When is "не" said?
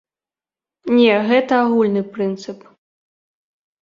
0.95-1.11